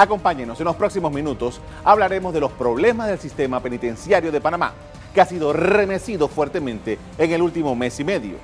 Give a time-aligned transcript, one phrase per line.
[0.00, 4.72] Acompáñenos en los próximos minutos, hablaremos de los problemas del sistema penitenciario de Panamá,
[5.12, 8.36] que ha sido remecido fuertemente en el último mes y medio.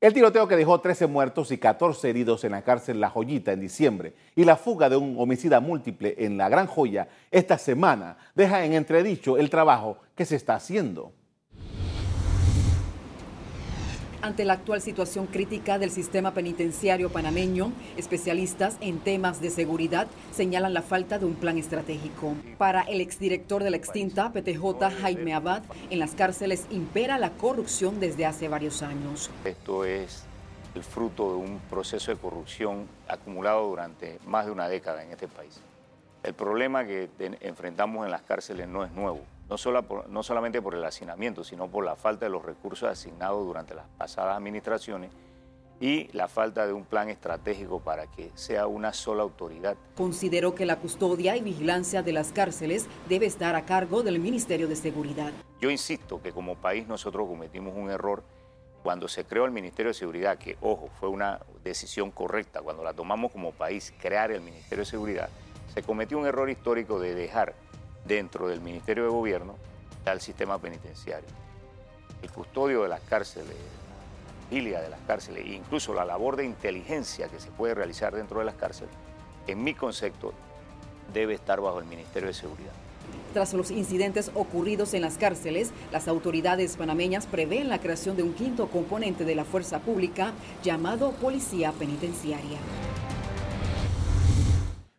[0.00, 3.58] El tiroteo que dejó 13 muertos y 14 heridos en la cárcel La Joyita en
[3.58, 8.64] diciembre y la fuga de un homicida múltiple en la Gran Joya esta semana deja
[8.64, 11.10] en entredicho el trabajo que se está haciendo.
[14.24, 20.72] Ante la actual situación crítica del sistema penitenciario panameño, especialistas en temas de seguridad señalan
[20.72, 22.32] la falta de un plan estratégico.
[22.56, 24.62] Para el exdirector de la extinta PTJ,
[25.02, 29.30] Jaime Abad, en las cárceles impera la corrupción desde hace varios años.
[29.44, 30.24] Esto es
[30.74, 35.28] el fruto de un proceso de corrupción acumulado durante más de una década en este
[35.28, 35.60] país.
[36.22, 37.10] El problema que
[37.42, 39.56] enfrentamos en las cárceles no es nuevo no,
[40.08, 43.86] no solamente por el hacinamiento, sino por la falta de los recursos asignados durante las
[43.98, 45.10] pasadas administraciones
[45.80, 49.76] y la falta de un plan estratégico para que sea una sola autoridad.
[49.96, 54.68] Consideró que la custodia y vigilancia de las cárceles debe estar a cargo del Ministerio
[54.68, 55.32] de Seguridad.
[55.60, 58.22] Yo insisto que como país nosotros cometimos un error
[58.82, 62.92] cuando se creó el Ministerio de Seguridad, que ojo, fue una decisión correcta, cuando la
[62.92, 65.30] tomamos como país, crear el Ministerio de Seguridad,
[65.72, 67.54] se cometió un error histórico de dejar
[68.04, 69.56] dentro del Ministerio de Gobierno
[70.04, 71.28] al sistema penitenciario.
[72.22, 77.28] El custodio de las cárceles, la vigilia de las cárceles incluso la labor de inteligencia
[77.28, 78.94] que se puede realizar dentro de las cárceles,
[79.46, 80.32] en mi concepto,
[81.12, 82.72] debe estar bajo el Ministerio de Seguridad.
[83.32, 88.32] Tras los incidentes ocurridos en las cárceles, las autoridades panameñas prevén la creación de un
[88.32, 92.58] quinto componente de la fuerza pública llamado Policía Penitenciaria.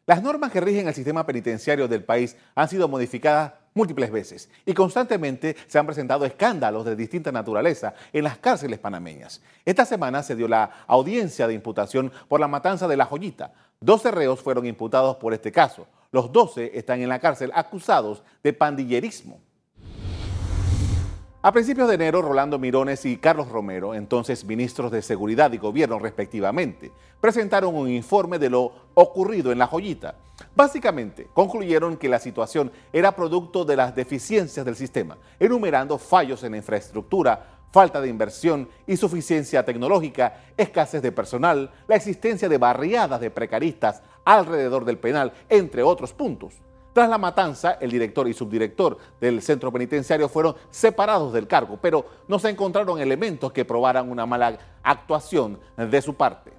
[0.08, 4.76] Las normas que rigen el sistema penitenciario del país han sido modificadas múltiples veces y
[4.76, 9.42] constantemente se han presentado escándalos de distinta naturaleza en las cárceles panameñas.
[9.66, 13.54] Esta semana se dio la audiencia de imputación por la matanza de La Joyita.
[13.80, 15.88] 12 reos fueron imputados por este caso.
[16.12, 19.42] Los 12 están en la cárcel acusados de pandillerismo.
[21.46, 26.00] A principios de enero, Rolando Mirones y Carlos Romero, entonces ministros de Seguridad y Gobierno
[26.00, 30.16] respectivamente, presentaron un informe de lo ocurrido en La Joyita.
[30.56, 36.56] Básicamente, concluyeron que la situación era producto de las deficiencias del sistema, enumerando fallos en
[36.56, 44.02] infraestructura, falta de inversión, insuficiencia tecnológica, escasez de personal, la existencia de barriadas de precaristas
[44.24, 46.56] alrededor del penal, entre otros puntos.
[46.96, 52.06] Tras la matanza, el director y subdirector del centro penitenciario fueron separados del cargo, pero
[52.30, 56.54] no se encontraron elementos que probaran una mala actuación de su parte.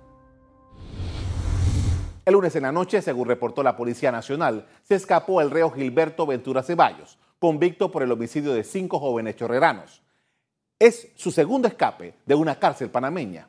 [2.26, 6.26] El lunes en la noche, según reportó la Policía Nacional, se escapó el reo Gilberto
[6.26, 10.02] Ventura Ceballos, convicto por el homicidio de cinco jóvenes chorreranos.
[10.78, 13.48] Es su segundo escape de una cárcel panameña.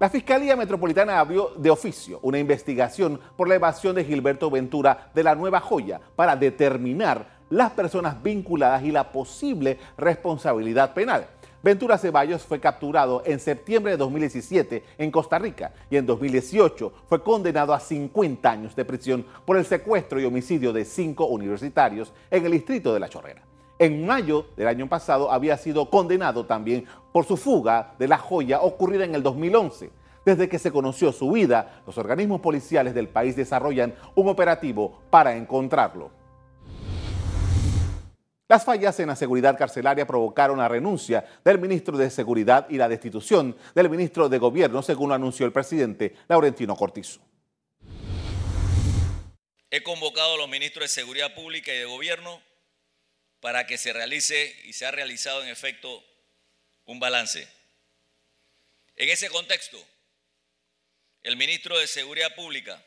[0.00, 5.22] La Fiscalía Metropolitana abrió de oficio una investigación por la evasión de Gilberto Ventura de
[5.22, 11.26] la Nueva Joya para determinar las personas vinculadas y la posible responsabilidad penal.
[11.62, 17.22] Ventura Ceballos fue capturado en septiembre de 2017 en Costa Rica y en 2018 fue
[17.22, 22.46] condenado a 50 años de prisión por el secuestro y homicidio de cinco universitarios en
[22.46, 23.49] el distrito de La Chorrera.
[23.80, 28.60] En mayo del año pasado había sido condenado también por su fuga de la joya
[28.60, 29.90] ocurrida en el 2011.
[30.22, 35.34] Desde que se conoció su vida, los organismos policiales del país desarrollan un operativo para
[35.34, 36.10] encontrarlo.
[38.50, 42.86] Las fallas en la seguridad carcelaria provocaron la renuncia del ministro de Seguridad y la
[42.86, 47.22] destitución del ministro de Gobierno, según lo anunció el presidente Laurentino Cortizo.
[49.70, 52.49] He convocado a los ministros de Seguridad Pública y de Gobierno
[53.40, 56.04] para que se realice y se ha realizado en efecto
[56.84, 57.48] un balance.
[58.96, 59.82] En ese contexto,
[61.22, 62.82] el ministro de Seguridad Pública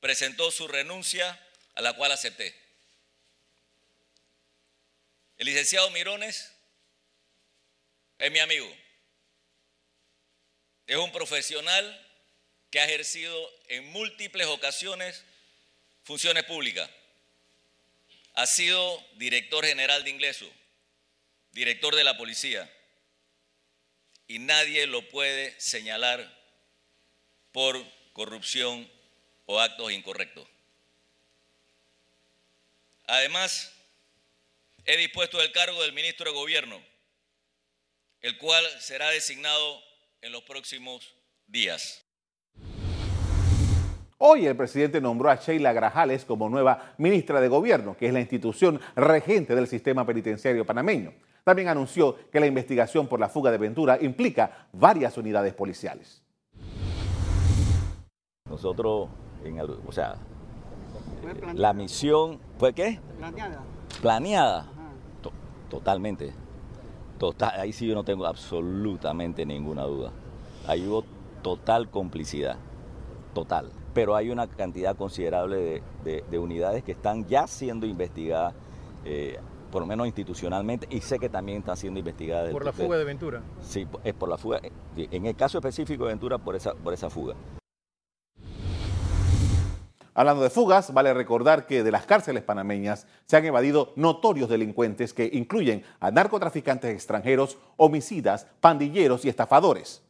[0.00, 1.38] presentó su renuncia
[1.74, 2.54] a la cual acepté.
[5.38, 6.52] El licenciado Mirones
[8.18, 8.70] es mi amigo.
[10.86, 12.08] Es un profesional
[12.70, 15.24] que ha ejercido en múltiples ocasiones
[16.04, 16.90] funciones públicas
[18.34, 20.50] ha sido director general de ingreso,
[21.52, 22.70] director de la policía,
[24.26, 26.40] y nadie lo puede señalar
[27.52, 28.90] por corrupción
[29.46, 30.48] o actos incorrectos.
[33.06, 33.72] Además,
[34.84, 36.82] he dispuesto el cargo del ministro de Gobierno,
[38.22, 39.82] el cual será designado
[40.22, 41.12] en los próximos
[41.46, 42.02] días.
[44.24, 48.20] Hoy el presidente nombró a Sheila Grajales como nueva ministra de Gobierno, que es la
[48.20, 51.12] institución regente del sistema penitenciario panameño.
[51.42, 56.22] También anunció que la investigación por la fuga de Ventura implica varias unidades policiales.
[58.48, 59.08] Nosotros,
[59.42, 60.14] en o sea,
[61.54, 63.00] la misión, ¿fue qué?
[63.18, 63.60] Planeada.
[64.00, 64.66] Planeada.
[65.68, 66.32] totalmente.
[67.18, 70.12] Total, ahí sí yo no tengo absolutamente ninguna duda.
[70.68, 71.02] Ahí hubo
[71.42, 72.56] total complicidad,
[73.34, 73.81] total.
[73.94, 78.54] Pero hay una cantidad considerable de, unidades que están ya siendo investigadas,
[79.04, 79.38] eh,
[79.70, 82.50] por lo menos institucionalmente, y sé que también están siendo investigadas.
[82.50, 83.42] ¿Por la fuga de Ventura?
[83.60, 84.60] Sí, es por la fuga.
[84.96, 87.34] En el caso específico de Ventura, por esa, por esa fuga.
[90.14, 95.14] Hablando de fugas, vale recordar que de las cárceles panameñas se han evadido notorios delincuentes
[95.14, 100.01] que incluyen a narcotraficantes extranjeros, homicidas, pandilleros y estafadores.